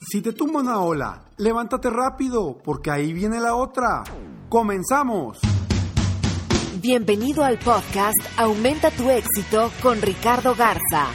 Si 0.00 0.20
te 0.20 0.32
tumba 0.32 0.60
una 0.60 0.80
ola, 0.80 1.24
levántate 1.38 1.88
rápido, 1.88 2.58
porque 2.62 2.90
ahí 2.90 3.14
viene 3.14 3.40
la 3.40 3.56
otra. 3.56 4.04
¡Comenzamos! 4.48 5.38
Bienvenido 6.82 7.42
al 7.42 7.58
podcast 7.58 8.16
Aumenta 8.36 8.90
tu 8.90 9.08
éxito 9.08 9.72
con 9.82 10.02
Ricardo 10.02 10.54
Garza, 10.54 11.06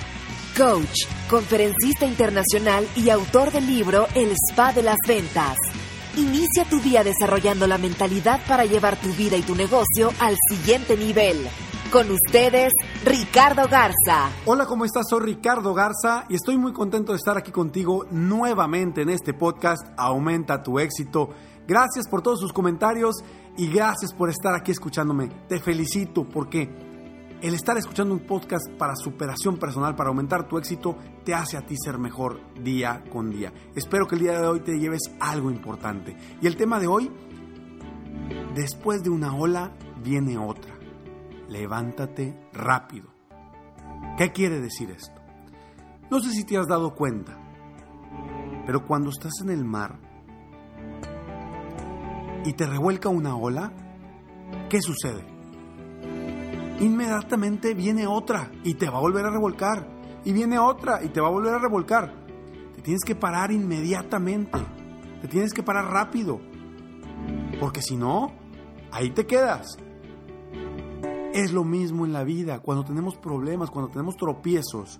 coach, 0.57 1.05
conferencista 1.29 2.07
internacional 2.07 2.87
y 2.95 3.11
autor 3.11 3.51
del 3.51 3.67
libro 3.67 4.07
El 4.15 4.31
Spa 4.49 4.73
de 4.73 4.81
las 4.81 4.97
Ventas. 5.07 5.57
Inicia 6.17 6.65
tu 6.65 6.79
día 6.81 7.03
desarrollando 7.03 7.67
la 7.67 7.77
mentalidad 7.77 8.41
para 8.47 8.65
llevar 8.65 8.99
tu 8.99 9.09
vida 9.13 9.37
y 9.37 9.43
tu 9.43 9.55
negocio 9.55 10.11
al 10.19 10.35
siguiente 10.49 10.97
nivel. 10.97 11.47
Con 11.91 12.09
ustedes, 12.09 12.71
Ricardo 13.03 13.67
Garza. 13.67 14.29
Hola, 14.45 14.65
¿cómo 14.65 14.85
estás? 14.85 15.07
Soy 15.09 15.25
Ricardo 15.25 15.73
Garza 15.73 16.23
y 16.29 16.35
estoy 16.35 16.57
muy 16.57 16.71
contento 16.71 17.11
de 17.11 17.17
estar 17.17 17.37
aquí 17.37 17.51
contigo 17.51 18.05
nuevamente 18.11 19.01
en 19.01 19.09
este 19.09 19.33
podcast 19.33 19.85
Aumenta 19.97 20.63
tu 20.63 20.79
éxito. 20.79 21.31
Gracias 21.67 22.07
por 22.07 22.21
todos 22.21 22.39
sus 22.39 22.53
comentarios 22.53 23.17
y 23.57 23.67
gracias 23.67 24.13
por 24.13 24.29
estar 24.29 24.55
aquí 24.55 24.71
escuchándome. 24.71 25.27
Te 25.49 25.59
felicito 25.59 26.23
porque 26.23 26.69
el 27.41 27.53
estar 27.53 27.77
escuchando 27.77 28.13
un 28.13 28.21
podcast 28.21 28.71
para 28.77 28.95
superación 28.95 29.57
personal, 29.57 29.93
para 29.93 30.11
aumentar 30.11 30.47
tu 30.47 30.57
éxito, 30.57 30.95
te 31.25 31.33
hace 31.33 31.57
a 31.57 31.65
ti 31.65 31.75
ser 31.75 31.97
mejor 31.97 32.39
día 32.63 33.03
con 33.11 33.29
día. 33.29 33.51
Espero 33.75 34.07
que 34.07 34.15
el 34.15 34.21
día 34.21 34.39
de 34.39 34.47
hoy 34.47 34.61
te 34.61 34.79
lleves 34.79 35.01
algo 35.19 35.51
importante. 35.51 36.15
Y 36.41 36.47
el 36.47 36.55
tema 36.55 36.79
de 36.79 36.87
hoy, 36.87 37.11
después 38.55 39.03
de 39.03 39.09
una 39.09 39.35
ola 39.35 39.73
viene 40.01 40.37
otra 40.37 40.60
levántate 41.51 42.39
rápido. 42.53 43.09
¿Qué 44.17 44.31
quiere 44.31 44.61
decir 44.61 44.89
esto? 44.89 45.21
No 46.09 46.19
sé 46.19 46.31
si 46.31 46.45
te 46.45 46.57
has 46.57 46.67
dado 46.67 46.95
cuenta, 46.95 47.37
pero 48.65 48.87
cuando 48.87 49.09
estás 49.09 49.33
en 49.41 49.49
el 49.49 49.65
mar 49.65 49.99
y 52.45 52.53
te 52.53 52.65
revuelca 52.65 53.09
una 53.09 53.35
ola, 53.35 53.71
¿qué 54.69 54.81
sucede? 54.81 55.23
Inmediatamente 56.79 57.73
viene 57.73 58.07
otra 58.07 58.49
y 58.63 58.75
te 58.75 58.89
va 58.89 58.97
a 58.97 59.01
volver 59.01 59.25
a 59.25 59.29
revolcar. 59.29 59.87
Y 60.23 60.33
viene 60.33 60.57
otra 60.57 61.03
y 61.03 61.09
te 61.09 61.19
va 61.19 61.27
a 61.27 61.31
volver 61.31 61.53
a 61.53 61.59
revolcar. 61.59 62.13
Te 62.75 62.81
tienes 62.81 63.03
que 63.05 63.15
parar 63.15 63.51
inmediatamente. 63.51 64.59
Te 65.21 65.27
tienes 65.27 65.53
que 65.53 65.63
parar 65.63 65.85
rápido. 65.85 66.39
Porque 67.59 67.81
si 67.81 67.97
no, 67.97 68.33
ahí 68.91 69.11
te 69.11 69.25
quedas. 69.25 69.77
Es 71.33 71.53
lo 71.53 71.63
mismo 71.63 72.05
en 72.05 72.11
la 72.11 72.23
vida, 72.23 72.59
cuando 72.59 72.83
tenemos 72.83 73.15
problemas, 73.15 73.69
cuando 73.69 73.89
tenemos 73.89 74.17
tropiezos. 74.17 74.99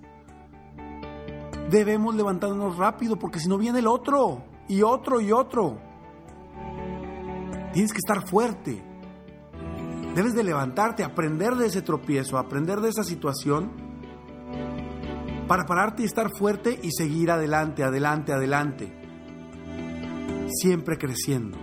Debemos 1.70 2.16
levantarnos 2.16 2.78
rápido 2.78 3.18
porque 3.18 3.40
si 3.40 3.50
no 3.50 3.58
viene 3.58 3.80
el 3.80 3.88
otro, 3.88 4.44
y 4.68 4.82
otro, 4.82 5.20
y 5.20 5.32
otro. 5.32 5.78
Tienes 7.74 7.92
que 7.92 7.98
estar 7.98 8.28
fuerte. 8.28 8.82
Debes 10.16 10.34
de 10.34 10.44
levantarte, 10.44 11.04
aprender 11.04 11.56
de 11.56 11.68
ese 11.68 11.82
tropiezo, 11.82 12.38
aprender 12.38 12.80
de 12.80 12.90
esa 12.90 13.04
situación, 13.04 13.72
para 15.48 15.66
pararte 15.66 16.04
y 16.04 16.06
estar 16.06 16.30
fuerte 16.38 16.80
y 16.82 16.92
seguir 16.92 17.32
adelante, 17.32 17.84
adelante, 17.84 18.32
adelante. 18.32 18.94
Siempre 20.50 20.98
creciendo. 20.98 21.58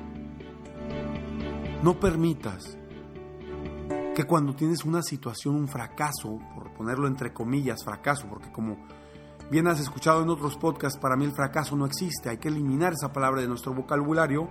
No 1.83 1.99
permitas 1.99 2.78
que 4.19 4.25
cuando 4.25 4.53
tienes 4.53 4.85
una 4.85 5.01
situación, 5.01 5.55
un 5.55 5.69
fracaso, 5.69 6.41
por 6.53 6.73
ponerlo 6.73 7.07
entre 7.07 7.33
comillas, 7.33 7.85
fracaso, 7.85 8.27
porque 8.29 8.51
como 8.51 8.77
bien 9.49 9.69
has 9.69 9.79
escuchado 9.79 10.23
en 10.23 10.29
otros 10.29 10.57
podcasts, 10.57 10.99
para 10.99 11.15
mí 11.15 11.25
el 11.25 11.31
fracaso 11.31 11.77
no 11.77 11.87
existe, 11.87 12.29
hay 12.29 12.39
que 12.39 12.49
eliminar 12.49 12.95
esa 12.95 13.13
palabra 13.13 13.43
de 13.43 13.47
nuestro 13.47 13.73
vocabulario. 13.75 14.49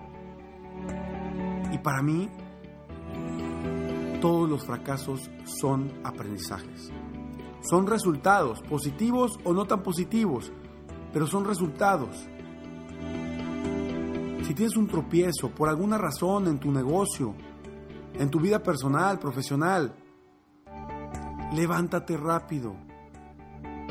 Y 1.74 1.80
para 1.80 2.02
mí, 2.02 2.30
todos 4.22 4.50
los 4.50 4.66
fracasos 4.66 5.30
son 5.44 5.92
aprendizajes. 6.06 6.90
Son 7.60 7.88
resultados, 7.88 8.62
positivos 8.62 9.38
o 9.44 9.52
no 9.52 9.66
tan 9.66 9.84
positivos, 9.84 10.50
pero 11.12 11.28
son 11.28 11.44
resultados. 11.44 12.26
Si 14.44 14.54
tienes 14.54 14.78
un 14.78 14.88
tropiezo 14.88 15.50
por 15.50 15.68
alguna 15.68 15.98
razón 15.98 16.48
en 16.48 16.58
tu 16.58 16.72
negocio, 16.72 17.36
en 18.20 18.30
tu 18.30 18.40
vida 18.40 18.62
personal, 18.62 19.20
profesional. 19.20 19.96
Levántate 21.54 22.18
rápido. 22.18 22.76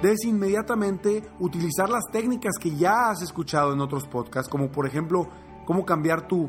Debes 0.02 0.24
inmediatamente 0.24 1.22
utilizar 1.38 1.88
las 1.88 2.04
técnicas 2.12 2.58
que 2.60 2.76
ya 2.76 3.10
has 3.10 3.22
escuchado 3.22 3.72
en 3.72 3.80
otros 3.80 4.06
podcasts, 4.06 4.50
como 4.50 4.70
por 4.70 4.86
ejemplo, 4.86 5.28
cómo 5.64 5.84
cambiar 5.84 6.28
tu 6.28 6.48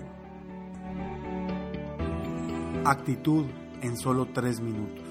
actitud 2.86 3.46
en 3.82 3.98
solo 3.98 4.28
tres 4.34 4.60
minutos. 4.60 5.06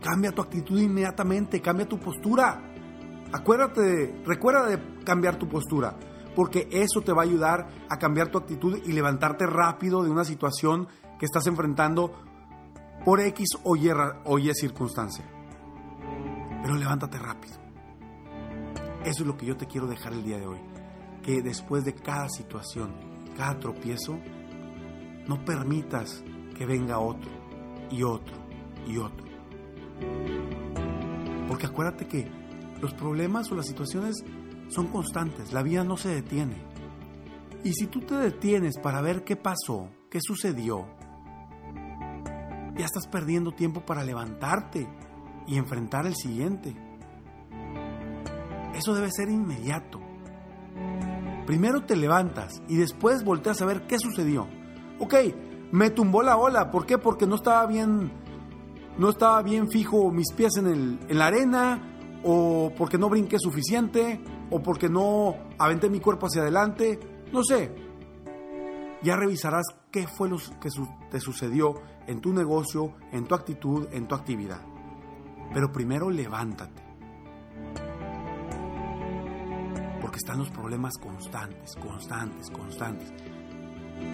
Cambia 0.00 0.32
tu 0.32 0.42
actitud 0.42 0.78
inmediatamente, 0.80 1.60
cambia 1.60 1.88
tu 1.88 1.98
postura. 1.98 2.60
Acuérdate, 3.32 4.22
recuerda 4.24 4.66
de 4.66 5.02
cambiar 5.04 5.36
tu 5.36 5.48
postura 5.48 5.96
porque 6.34 6.68
eso 6.70 7.00
te 7.00 7.12
va 7.12 7.22
a 7.22 7.24
ayudar 7.24 7.68
a 7.88 7.98
cambiar 7.98 8.28
tu 8.28 8.38
actitud 8.38 8.78
y 8.84 8.92
levantarte 8.92 9.46
rápido 9.46 10.02
de 10.02 10.10
una 10.10 10.24
situación 10.24 10.88
que 11.18 11.26
estás 11.26 11.46
enfrentando 11.46 12.12
por 13.04 13.20
X 13.20 13.50
o 13.62 13.76
Y, 13.76 13.90
o 14.24 14.38
y 14.38 14.52
circunstancia. 14.54 15.24
Pero 16.62 16.76
levántate 16.76 17.18
rápido. 17.18 17.56
Eso 19.04 19.22
es 19.22 19.26
lo 19.26 19.36
que 19.36 19.46
yo 19.46 19.56
te 19.56 19.66
quiero 19.66 19.86
dejar 19.86 20.14
el 20.14 20.24
día 20.24 20.38
de 20.38 20.46
hoy. 20.46 20.58
Que 21.22 21.42
después 21.42 21.84
de 21.84 21.94
cada 21.94 22.28
situación, 22.28 22.94
cada 23.36 23.58
tropiezo, 23.58 24.18
no 25.26 25.44
permitas 25.44 26.22
que 26.56 26.66
venga 26.66 26.98
otro 26.98 27.30
y 27.90 28.02
otro 28.02 28.34
y 28.86 28.96
otro. 28.98 29.26
Porque 31.48 31.66
acuérdate 31.66 32.06
que 32.06 32.30
los 32.80 32.94
problemas 32.94 33.50
o 33.52 33.54
las 33.54 33.66
situaciones 33.66 34.24
son 34.68 34.88
constantes, 34.88 35.52
la 35.52 35.62
vida 35.62 35.84
no 35.84 35.96
se 35.96 36.08
detiene. 36.08 36.56
Y 37.62 37.72
si 37.72 37.86
tú 37.86 38.00
te 38.00 38.14
detienes 38.16 38.78
para 38.78 39.00
ver 39.00 39.24
qué 39.24 39.36
pasó, 39.36 39.88
qué 40.10 40.20
sucedió, 40.20 40.86
ya 42.76 42.84
estás 42.84 43.06
perdiendo 43.06 43.52
tiempo 43.52 43.80
para 43.80 44.04
levantarte 44.04 44.86
y 45.46 45.56
enfrentar 45.56 46.06
el 46.06 46.14
siguiente. 46.14 46.76
Eso 48.74 48.94
debe 48.94 49.10
ser 49.10 49.28
inmediato. 49.30 50.00
Primero 51.46 51.84
te 51.84 51.96
levantas 51.96 52.62
y 52.68 52.76
después 52.76 53.24
volteas 53.24 53.62
a 53.62 53.66
ver 53.66 53.86
qué 53.86 53.98
sucedió. 53.98 54.46
Ok, 54.98 55.14
me 55.72 55.90
tumbó 55.90 56.22
la 56.22 56.36
ola. 56.36 56.70
¿Por 56.70 56.86
qué? 56.86 56.98
Porque 56.98 57.26
no 57.26 57.36
estaba 57.36 57.66
bien, 57.66 58.10
no 58.98 59.10
estaba 59.10 59.42
bien 59.42 59.70
fijo 59.70 60.10
mis 60.10 60.32
pies 60.32 60.56
en, 60.56 60.66
el, 60.66 60.98
en 61.08 61.18
la 61.18 61.26
arena 61.26 62.20
o 62.24 62.72
porque 62.76 62.98
no 62.98 63.08
brinqué 63.08 63.38
suficiente 63.38 64.20
o 64.50 64.62
porque 64.62 64.88
no 64.88 65.36
aventé 65.58 65.88
mi 65.88 66.00
cuerpo 66.00 66.26
hacia 66.26 66.42
adelante, 66.42 66.98
no 67.32 67.42
sé. 67.42 67.74
Ya 69.02 69.16
revisarás 69.16 69.66
qué 69.90 70.06
fue 70.06 70.28
lo 70.28 70.38
que 70.38 70.70
te 71.10 71.20
sucedió 71.20 71.74
en 72.06 72.20
tu 72.20 72.32
negocio, 72.32 72.94
en 73.12 73.26
tu 73.26 73.34
actitud, 73.34 73.86
en 73.92 74.08
tu 74.08 74.14
actividad. 74.14 74.60
Pero 75.52 75.70
primero 75.70 76.10
levántate. 76.10 76.82
Porque 80.00 80.16
están 80.16 80.38
los 80.38 80.50
problemas 80.50 80.94
constantes, 80.98 81.76
constantes, 81.76 82.50
constantes. 82.50 83.12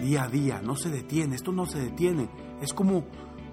Día 0.01 0.23
a 0.23 0.27
día, 0.27 0.61
no 0.61 0.75
se 0.75 0.89
detiene, 0.89 1.35
esto 1.35 1.51
no 1.51 1.65
se 1.65 1.79
detiene. 1.79 2.29
Es 2.61 2.73
como, 2.73 3.05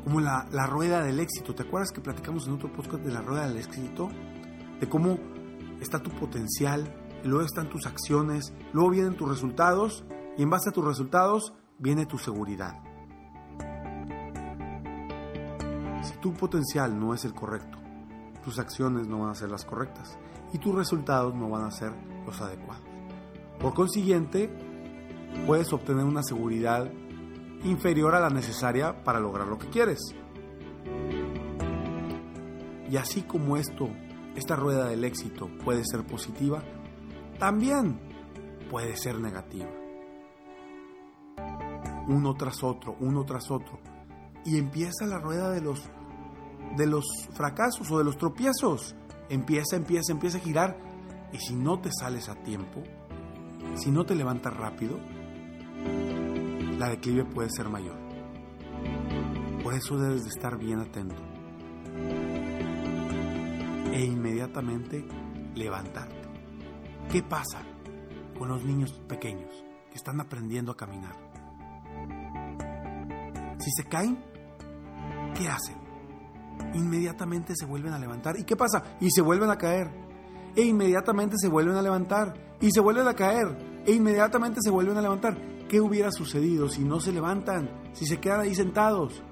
como 0.04 0.20
la, 0.20 0.46
la 0.50 0.66
rueda 0.66 1.02
del 1.02 1.20
éxito. 1.20 1.54
¿Te 1.54 1.62
acuerdas 1.62 1.92
que 1.92 2.00
platicamos 2.00 2.46
en 2.46 2.54
otro 2.54 2.72
podcast 2.72 3.02
de 3.04 3.12
la 3.12 3.22
rueda 3.22 3.48
del 3.48 3.58
éxito? 3.58 4.08
De 4.80 4.88
cómo 4.88 5.18
está 5.80 6.02
tu 6.02 6.10
potencial, 6.10 6.92
luego 7.24 7.44
están 7.44 7.68
tus 7.68 7.86
acciones, 7.86 8.52
luego 8.72 8.90
vienen 8.90 9.16
tus 9.16 9.28
resultados 9.28 10.04
y 10.36 10.42
en 10.42 10.50
base 10.50 10.70
a 10.70 10.72
tus 10.72 10.84
resultados 10.84 11.52
viene 11.78 12.06
tu 12.06 12.18
seguridad. 12.18 12.80
Si 16.02 16.16
tu 16.20 16.32
potencial 16.34 16.98
no 16.98 17.14
es 17.14 17.24
el 17.24 17.34
correcto, 17.34 17.78
tus 18.44 18.58
acciones 18.58 19.06
no 19.06 19.20
van 19.20 19.30
a 19.30 19.34
ser 19.34 19.50
las 19.50 19.64
correctas 19.64 20.18
y 20.52 20.58
tus 20.58 20.74
resultados 20.74 21.34
no 21.34 21.50
van 21.50 21.64
a 21.64 21.70
ser 21.70 21.92
los 22.24 22.40
adecuados. 22.40 22.84
Por 23.60 23.74
consiguiente, 23.74 24.50
puedes 25.46 25.72
obtener 25.72 26.04
una 26.04 26.22
seguridad 26.22 26.90
inferior 27.64 28.14
a 28.14 28.20
la 28.20 28.30
necesaria 28.30 29.02
para 29.02 29.20
lograr 29.20 29.48
lo 29.48 29.58
que 29.58 29.68
quieres. 29.68 29.98
Y 32.90 32.96
así 32.96 33.22
como 33.22 33.56
esto, 33.56 33.90
esta 34.38 34.56
rueda 34.56 34.86
del 34.86 35.04
éxito 35.04 35.50
puede 35.64 35.82
ser 35.84 36.06
positiva, 36.06 36.62
también 37.38 38.00
puede 38.70 38.96
ser 38.96 39.20
negativa. 39.20 39.68
Uno 42.06 42.34
tras 42.34 42.62
otro, 42.62 42.96
uno 43.00 43.24
tras 43.24 43.50
otro. 43.50 43.78
Y 44.44 44.56
empieza 44.56 45.06
la 45.06 45.18
rueda 45.18 45.50
de 45.50 45.60
los, 45.60 45.82
de 46.76 46.86
los 46.86 47.04
fracasos 47.34 47.90
o 47.90 47.98
de 47.98 48.04
los 48.04 48.16
tropiezos. 48.16 48.96
Empieza, 49.28 49.76
empieza, 49.76 50.12
empieza 50.12 50.38
a 50.38 50.40
girar. 50.40 50.78
Y 51.32 51.38
si 51.38 51.54
no 51.54 51.80
te 51.80 51.90
sales 51.92 52.28
a 52.30 52.36
tiempo, 52.36 52.82
si 53.74 53.90
no 53.90 54.06
te 54.06 54.14
levantas 54.14 54.56
rápido, 54.56 54.98
la 56.78 56.88
declive 56.88 57.24
puede 57.24 57.50
ser 57.50 57.68
mayor. 57.68 57.96
Por 59.62 59.74
eso 59.74 59.98
debes 59.98 60.22
de 60.22 60.30
estar 60.30 60.56
bien 60.56 60.80
atento. 60.80 61.22
E 63.92 64.04
inmediatamente 64.04 65.04
levantarte. 65.54 66.28
¿Qué 67.10 67.22
pasa 67.22 67.62
con 68.38 68.48
los 68.48 68.62
niños 68.64 68.92
pequeños 69.08 69.64
que 69.90 69.96
están 69.96 70.20
aprendiendo 70.20 70.72
a 70.72 70.76
caminar? 70.76 71.16
Si 73.58 73.70
se 73.70 73.88
caen, 73.88 74.18
¿qué 75.34 75.48
hacen? 75.48 75.76
Inmediatamente 76.74 77.54
se 77.56 77.64
vuelven 77.64 77.94
a 77.94 77.98
levantar. 77.98 78.38
¿Y 78.38 78.44
qué 78.44 78.56
pasa? 78.56 78.82
Y 79.00 79.10
se 79.10 79.22
vuelven 79.22 79.50
a 79.50 79.56
caer. 79.56 79.90
E 80.54 80.62
inmediatamente 80.62 81.36
se 81.38 81.48
vuelven 81.48 81.76
a 81.76 81.82
levantar. 81.82 82.34
Y 82.60 82.70
se 82.70 82.80
vuelven 82.80 83.08
a 83.08 83.14
caer. 83.14 83.82
E 83.86 83.92
inmediatamente 83.92 84.60
se 84.62 84.70
vuelven 84.70 84.98
a 84.98 85.02
levantar. 85.02 85.36
¿Qué 85.66 85.80
hubiera 85.80 86.12
sucedido 86.12 86.68
si 86.68 86.84
no 86.84 87.00
se 87.00 87.12
levantan? 87.12 87.70
Si 87.94 88.06
se 88.06 88.20
quedan 88.20 88.40
ahí 88.40 88.54
sentados. 88.54 89.22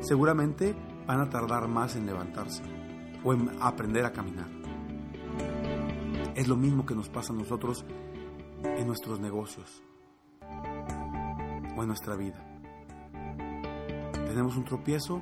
Seguramente 0.00 0.74
van 1.06 1.20
a 1.20 1.28
tardar 1.28 1.68
más 1.68 1.94
en 1.94 2.06
levantarse 2.06 2.81
o 3.24 3.32
en 3.32 3.50
aprender 3.60 4.04
a 4.04 4.12
caminar. 4.12 4.48
Es 6.34 6.48
lo 6.48 6.56
mismo 6.56 6.86
que 6.86 6.94
nos 6.94 7.08
pasa 7.08 7.32
a 7.32 7.36
nosotros 7.36 7.84
en 8.64 8.86
nuestros 8.86 9.20
negocios 9.20 9.82
o 11.76 11.82
en 11.82 11.86
nuestra 11.86 12.16
vida. 12.16 12.42
Tenemos 14.26 14.56
un 14.56 14.64
tropiezo 14.64 15.20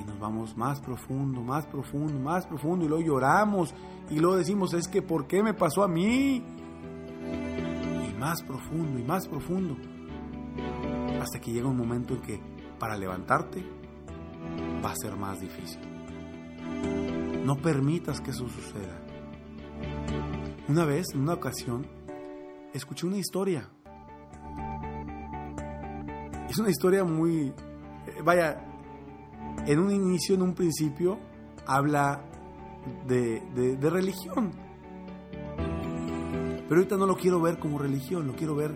y 0.00 0.04
nos 0.04 0.18
vamos 0.18 0.56
más 0.56 0.80
profundo, 0.80 1.42
más 1.42 1.66
profundo, 1.66 2.18
más 2.18 2.46
profundo 2.46 2.84
y 2.84 2.88
luego 2.88 3.04
lloramos 3.04 3.72
y 4.10 4.18
luego 4.18 4.36
decimos, 4.36 4.74
es 4.74 4.88
que 4.88 5.00
¿por 5.02 5.26
qué 5.26 5.42
me 5.42 5.54
pasó 5.54 5.82
a 5.82 5.88
mí? 5.88 6.42
Y 8.08 8.14
más 8.18 8.42
profundo 8.42 8.98
y 8.98 9.04
más 9.04 9.28
profundo. 9.28 9.76
Hasta 11.20 11.40
que 11.40 11.52
llega 11.52 11.68
un 11.68 11.76
momento 11.76 12.14
en 12.14 12.20
que 12.20 12.40
para 12.78 12.96
levantarte 12.96 13.64
va 14.84 14.90
a 14.90 14.96
ser 14.96 15.16
más 15.16 15.40
difícil. 15.40 15.95
No 17.46 17.56
permitas 17.56 18.20
que 18.20 18.30
eso 18.32 18.48
suceda. 18.48 18.98
Una 20.68 20.84
vez, 20.84 21.06
en 21.14 21.20
una 21.20 21.34
ocasión, 21.34 21.86
escuché 22.74 23.06
una 23.06 23.18
historia. 23.18 23.68
Es 26.50 26.58
una 26.58 26.70
historia 26.70 27.04
muy... 27.04 27.52
eh, 28.06 28.22
Vaya, 28.24 28.64
en 29.64 29.78
un 29.78 29.92
inicio, 29.92 30.34
en 30.34 30.42
un 30.42 30.54
principio, 30.54 31.20
habla 31.66 32.20
de, 33.06 33.40
de- 33.54 33.90
religión. 33.90 34.50
Pero 36.68 36.80
ahorita 36.80 36.96
no 36.96 37.06
lo 37.06 37.16
quiero 37.16 37.40
ver 37.40 37.60
como 37.60 37.78
religión, 37.78 38.26
lo 38.26 38.34
quiero 38.34 38.56
ver 38.56 38.74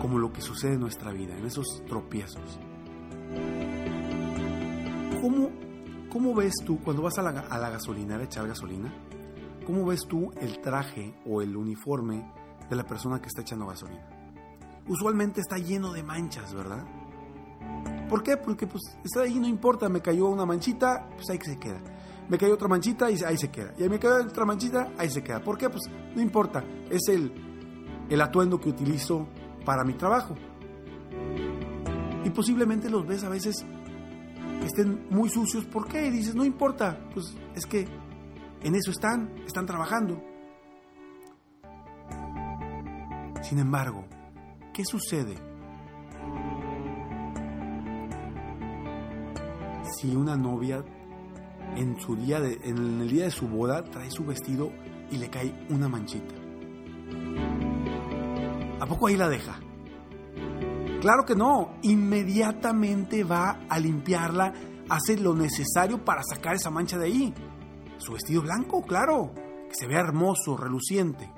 como 0.00 0.18
lo 0.18 0.32
que 0.32 0.40
sucede 0.40 0.72
en 0.74 0.80
nuestra 0.80 1.12
vida, 1.12 1.36
en 1.36 1.44
esos 1.44 1.82
tropiezos. 1.86 2.58
¿Cómo, 5.20 5.50
cómo 6.14 6.32
ves 6.32 6.54
tú 6.64 6.78
cuando 6.78 7.02
vas 7.02 7.18
a 7.18 7.22
la, 7.22 7.30
a 7.40 7.58
la 7.58 7.70
gasolinera 7.70 8.20
a 8.20 8.24
echar 8.24 8.46
gasolina? 8.46 8.88
¿Cómo 9.66 9.84
ves 9.84 10.02
tú 10.08 10.30
el 10.40 10.60
traje 10.60 11.12
o 11.26 11.42
el 11.42 11.56
uniforme 11.56 12.24
de 12.70 12.76
la 12.76 12.84
persona 12.84 13.20
que 13.20 13.26
está 13.26 13.40
echando 13.40 13.66
gasolina? 13.66 14.08
Usualmente 14.86 15.40
está 15.40 15.58
lleno 15.58 15.92
de 15.92 16.04
manchas, 16.04 16.54
¿verdad? 16.54 16.84
¿Por 18.08 18.22
qué? 18.22 18.36
Porque 18.36 18.68
pues 18.68 18.96
está 19.02 19.22
ahí, 19.22 19.40
no 19.40 19.48
importa, 19.48 19.88
me 19.88 20.00
cayó 20.00 20.28
una 20.28 20.46
manchita, 20.46 21.10
pues 21.16 21.28
ahí 21.30 21.38
que 21.38 21.46
se 21.46 21.58
queda. 21.58 21.80
Me 22.28 22.38
cayó 22.38 22.54
otra 22.54 22.68
manchita 22.68 23.10
y 23.10 23.20
ahí 23.24 23.36
se 23.36 23.50
queda. 23.50 23.74
Y 23.76 23.88
me 23.88 23.98
cayó 23.98 24.22
otra 24.22 24.44
manchita, 24.44 24.92
ahí 24.96 25.10
se 25.10 25.20
queda. 25.20 25.42
¿Por 25.42 25.58
qué? 25.58 25.68
Pues 25.68 25.82
no 26.14 26.22
importa, 26.22 26.62
es 26.90 27.08
el, 27.08 28.06
el 28.08 28.20
atuendo 28.20 28.60
que 28.60 28.68
utilizo 28.68 29.26
para 29.64 29.82
mi 29.82 29.94
trabajo. 29.94 30.36
Y 32.24 32.30
posiblemente 32.30 32.88
los 32.88 33.04
ves 33.04 33.24
a 33.24 33.28
veces 33.28 33.66
estén 34.66 35.06
muy 35.10 35.28
sucios. 35.28 35.64
¿Por 35.64 35.88
qué? 35.88 36.10
Dices, 36.10 36.34
no 36.34 36.44
importa, 36.44 36.98
pues 37.12 37.34
es 37.54 37.66
que 37.66 37.86
en 38.62 38.74
eso 38.74 38.90
están, 38.90 39.30
están 39.46 39.66
trabajando. 39.66 40.22
Sin 43.42 43.58
embargo, 43.58 44.06
¿qué 44.72 44.84
sucede 44.84 45.34
si 49.98 50.16
una 50.16 50.36
novia 50.36 50.82
en 51.76 52.00
su 52.00 52.16
día 52.16 52.40
de, 52.40 52.58
en 52.64 53.02
el 53.02 53.08
día 53.08 53.24
de 53.24 53.30
su 53.30 53.46
boda 53.48 53.84
trae 53.84 54.10
su 54.10 54.24
vestido 54.24 54.72
y 55.10 55.18
le 55.18 55.28
cae 55.28 55.54
una 55.68 55.88
manchita? 55.88 56.34
¿A 58.80 58.86
poco 58.86 59.06
ahí 59.06 59.16
la 59.16 59.28
deja? 59.28 59.60
Claro 61.04 61.26
que 61.26 61.36
no, 61.36 61.74
inmediatamente 61.82 63.24
va 63.24 63.60
a 63.68 63.78
limpiarla, 63.78 64.54
hace 64.88 65.18
lo 65.18 65.34
necesario 65.34 66.02
para 66.02 66.22
sacar 66.22 66.54
esa 66.54 66.70
mancha 66.70 66.96
de 66.96 67.04
ahí. 67.04 67.34
Su 67.98 68.14
vestido 68.14 68.40
blanco, 68.40 68.80
claro, 68.80 69.34
que 69.68 69.74
se 69.74 69.86
vea 69.86 70.00
hermoso, 70.00 70.56
reluciente. 70.56 71.30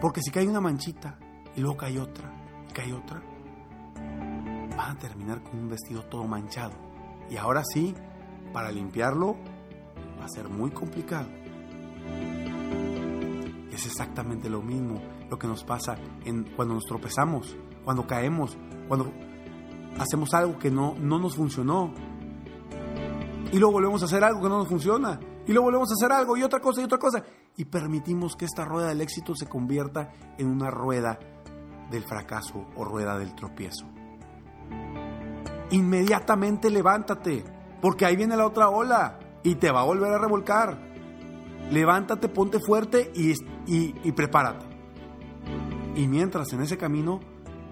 Porque 0.00 0.20
si 0.22 0.30
cae 0.30 0.46
una 0.46 0.60
manchita 0.60 1.18
y 1.56 1.60
luego 1.60 1.76
cae 1.76 1.98
otra 1.98 2.32
y 2.70 2.72
cae 2.72 2.92
otra, 2.92 3.20
van 4.76 4.90
a 4.92 4.98
terminar 5.00 5.42
con 5.42 5.58
un 5.58 5.68
vestido 5.68 6.04
todo 6.04 6.22
manchado. 6.22 6.74
Y 7.28 7.36
ahora 7.36 7.64
sí, 7.64 7.96
para 8.52 8.70
limpiarlo 8.70 9.34
va 10.20 10.26
a 10.26 10.28
ser 10.28 10.48
muy 10.48 10.70
complicado. 10.70 11.26
Es 13.72 13.86
exactamente 13.86 14.48
lo 14.48 14.62
mismo 14.62 15.02
lo 15.28 15.36
que 15.36 15.48
nos 15.48 15.64
pasa 15.64 15.96
en, 16.24 16.44
cuando 16.54 16.74
nos 16.74 16.84
tropezamos, 16.84 17.56
cuando 17.84 18.06
caemos, 18.06 18.56
cuando 18.88 19.12
hacemos 19.98 20.32
algo 20.34 20.58
que 20.58 20.70
no, 20.70 20.94
no 20.98 21.18
nos 21.18 21.36
funcionó. 21.36 21.92
Y 23.52 23.58
luego 23.58 23.74
volvemos 23.74 24.02
a 24.02 24.06
hacer 24.06 24.24
algo 24.24 24.42
que 24.42 24.48
no 24.48 24.58
nos 24.58 24.68
funciona. 24.68 25.20
Y 25.46 25.52
luego 25.52 25.66
volvemos 25.66 25.90
a 25.90 25.94
hacer 25.94 26.10
algo 26.10 26.36
y 26.36 26.42
otra 26.42 26.60
cosa 26.60 26.80
y 26.80 26.84
otra 26.84 26.98
cosa. 26.98 27.22
Y 27.56 27.66
permitimos 27.66 28.34
que 28.34 28.46
esta 28.46 28.64
rueda 28.64 28.88
del 28.88 29.00
éxito 29.00 29.34
se 29.36 29.46
convierta 29.46 30.12
en 30.38 30.48
una 30.48 30.70
rueda 30.70 31.18
del 31.90 32.02
fracaso 32.04 32.66
o 32.74 32.84
rueda 32.84 33.18
del 33.18 33.34
tropiezo. 33.34 33.86
Inmediatamente 35.70 36.70
levántate, 36.70 37.44
porque 37.80 38.06
ahí 38.06 38.16
viene 38.16 38.36
la 38.36 38.46
otra 38.46 38.68
ola 38.70 39.18
y 39.42 39.56
te 39.56 39.70
va 39.70 39.82
a 39.82 39.84
volver 39.84 40.12
a 40.12 40.18
revolcar. 40.18 40.78
Levántate, 41.70 42.28
ponte 42.28 42.58
fuerte 42.58 43.12
y, 43.14 43.32
y, 43.66 43.94
y 44.02 44.12
prepárate. 44.12 44.66
Y 45.94 46.08
mientras 46.08 46.52
en 46.52 46.62
ese 46.62 46.76
camino, 46.76 47.20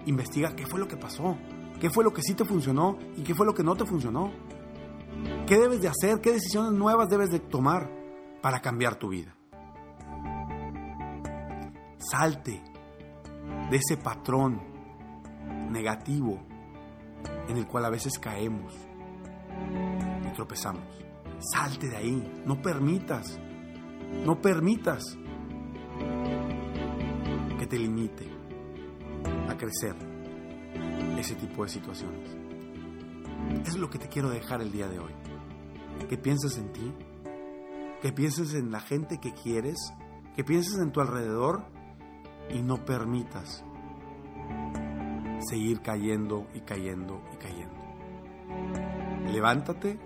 investiga 0.05 0.55
qué 0.55 0.65
fue 0.65 0.79
lo 0.79 0.87
que 0.87 0.97
pasó, 0.97 1.37
qué 1.79 1.89
fue 1.89 2.03
lo 2.03 2.13
que 2.13 2.21
sí 2.21 2.33
te 2.33 2.45
funcionó 2.45 2.97
y 3.15 3.23
qué 3.23 3.33
fue 3.35 3.45
lo 3.45 3.53
que 3.53 3.63
no 3.63 3.75
te 3.75 3.85
funcionó. 3.85 4.31
¿Qué 5.47 5.57
debes 5.57 5.81
de 5.81 5.89
hacer? 5.89 6.21
¿Qué 6.21 6.31
decisiones 6.31 6.73
nuevas 6.73 7.09
debes 7.09 7.29
de 7.29 7.39
tomar 7.39 7.89
para 8.41 8.59
cambiar 8.61 8.95
tu 8.95 9.09
vida? 9.09 9.35
Salte 11.97 12.61
de 13.69 13.77
ese 13.77 13.97
patrón 13.97 14.61
negativo 15.71 16.39
en 17.47 17.57
el 17.57 17.67
cual 17.67 17.85
a 17.85 17.89
veces 17.89 18.19
caemos 18.19 18.73
y 20.25 20.33
tropezamos. 20.33 20.83
Salte 21.39 21.89
de 21.89 21.97
ahí, 21.97 22.41
no 22.45 22.61
permitas 22.61 23.39
No 24.25 24.41
permitas 24.41 25.17
que 27.59 27.67
te 27.67 27.77
limite 27.77 28.32
crecer 29.57 29.95
ese 31.17 31.35
tipo 31.35 31.63
de 31.63 31.69
situaciones. 31.69 32.29
Es 33.65 33.77
lo 33.77 33.89
que 33.89 33.99
te 33.99 34.07
quiero 34.07 34.29
dejar 34.29 34.61
el 34.61 34.71
día 34.71 34.87
de 34.87 34.99
hoy. 34.99 35.13
Que 36.09 36.17
pienses 36.17 36.57
en 36.57 36.71
ti, 36.73 36.93
que 38.01 38.11
pienses 38.11 38.53
en 38.53 38.71
la 38.71 38.81
gente 38.81 39.19
que 39.19 39.33
quieres, 39.33 39.77
que 40.35 40.43
pienses 40.43 40.77
en 40.79 40.91
tu 40.91 41.01
alrededor 41.01 41.63
y 42.49 42.61
no 42.61 42.83
permitas 42.83 43.63
seguir 45.49 45.81
cayendo 45.81 46.47
y 46.53 46.61
cayendo 46.61 47.21
y 47.33 47.37
cayendo. 47.37 47.75
Levántate, 49.31 49.99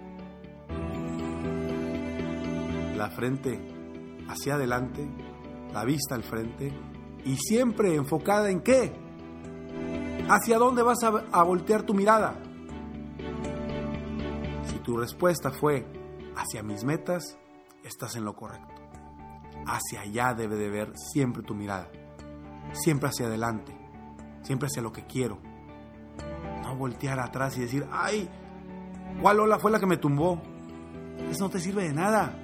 la 2.95 3.09
frente 3.09 3.59
hacia 4.27 4.55
adelante, 4.55 5.07
la 5.73 5.83
vista 5.83 6.15
al 6.15 6.23
frente 6.23 6.71
y 7.25 7.35
siempre 7.37 7.95
enfocada 7.95 8.49
en 8.49 8.61
qué? 8.61 9.06
¿Hacia 10.29 10.57
dónde 10.57 10.83
vas 10.83 10.97
a, 11.03 11.43
voltear 11.43 11.83
tu 11.83 11.93
mirada? 11.93 12.35
Si 14.65 14.77
tu 14.79 14.97
respuesta 14.97 15.51
fue 15.51 15.87
hacia 16.35 16.63
mis 16.63 16.83
metas, 16.83 17.37
estás 17.81 18.17
en 18.17 18.25
lo 18.25 18.35
correcto. 18.35 18.75
Hacia 19.65 20.01
allá 20.01 20.33
debe 20.33 20.57
de 20.57 20.69
ver 20.69 20.91
siempre 20.97 21.43
tu 21.43 21.55
mirada. 21.55 21.89
Siempre 22.73 23.07
hacia 23.07 23.27
adelante. 23.27 23.73
Siempre 24.41 24.67
hacia 24.67 24.81
lo 24.81 24.91
que 24.91 25.05
quiero. 25.05 25.37
No 26.61 26.75
voltear 26.75 27.21
atrás 27.21 27.57
y 27.57 27.61
decir, 27.61 27.87
ay, 27.89 28.29
¿cuál 29.21 29.39
ola 29.39 29.59
fue 29.59 29.71
la 29.71 29.79
que 29.79 29.85
me 29.85 29.95
tumbó? 29.95 30.41
Eso 31.31 31.45
no 31.45 31.49
te 31.49 31.61
sirve 31.61 31.83
de 31.83 31.93
nada. 31.93 32.37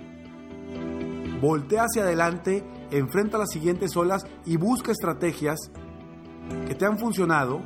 Voltea 1.41 1.83
hacia 1.83 2.03
adelante, 2.03 2.63
enfrenta 2.91 3.37
las 3.37 3.51
siguientes 3.51 3.97
olas 3.97 4.25
y 4.45 4.55
busca 4.55 4.93
estrategias 4.93 5.59
que 6.67 6.75
te 6.75 6.85
han 6.85 6.97
funcionado 6.97 7.61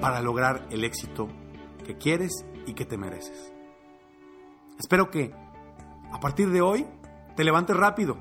para 0.00 0.20
lograr 0.20 0.66
el 0.70 0.84
éxito 0.84 1.28
que 1.86 1.96
quieres 1.96 2.44
y 2.66 2.74
que 2.74 2.84
te 2.84 2.96
mereces. 2.96 3.52
Espero 4.78 5.10
que 5.10 5.32
a 6.12 6.20
partir 6.20 6.50
de 6.50 6.60
hoy 6.60 6.86
te 7.36 7.44
levantes 7.44 7.76
rápido 7.76 8.16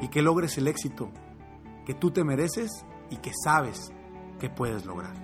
y 0.00 0.08
que 0.08 0.22
logres 0.22 0.58
el 0.58 0.68
éxito 0.68 1.10
que 1.86 1.94
tú 1.94 2.10
te 2.10 2.24
mereces 2.24 2.84
y 3.10 3.16
que 3.16 3.32
sabes 3.44 3.92
que 4.40 4.50
puedes 4.50 4.84
lograr. 4.84 5.14